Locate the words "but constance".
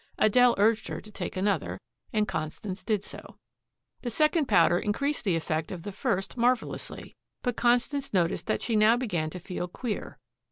7.43-8.11